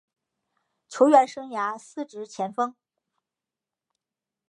[0.89, 2.73] 球员生涯司职前锋。